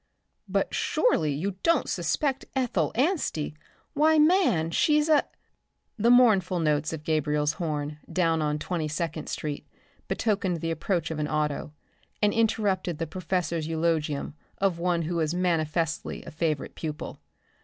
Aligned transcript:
"But 0.47 0.73
surely 0.73 1.31
you 1.31 1.57
don't 1.61 1.87
suspect 1.87 2.45
Ethel 2.55 2.91
Anstey. 2.95 3.53
Why, 3.93 4.17
man, 4.17 4.71
she's 4.71 5.07
a" 5.09 5.25
The 5.95 6.09
mournful 6.09 6.59
notes 6.59 6.91
of 6.91 7.01
a 7.01 7.03
Gabriel's 7.03 7.53
horn 7.61 7.99
down 8.11 8.41
at 8.41 8.59
Twenty 8.59 8.87
second 8.87 9.29
street 9.29 9.67
betokened 10.07 10.59
the 10.61 10.71
approach 10.71 11.11
of 11.11 11.19
an 11.19 11.27
auto, 11.27 11.73
and 12.19 12.33
interrupted 12.33 12.97
the 12.97 13.05
professor's 13.05 13.67
eulogium 13.67 14.33
of 14.57 14.79
one 14.79 15.03
who 15.03 15.17
was 15.17 15.35
manifestly 15.35 16.23
a 16.25 16.31
favorite 16.31 16.73
pupil. 16.73 17.19